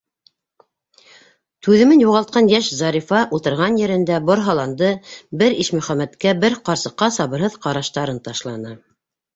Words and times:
Түҙемен 1.67 2.01
юғалтҡан 2.03 2.49
йәш 2.53 2.71
Зарифа 2.79 3.19
ултырған 3.39 3.77
ерендә 3.83 4.19
борһаланды, 4.31 4.91
бер 5.43 5.61
Ишмөхәмәткә, 5.67 6.35
бер 6.47 6.61
ҡарсыҡҡа 6.71 7.13
сабырһыҙ 7.21 7.61
ҡараштарын 7.69 8.25
ташланы. 8.31 8.77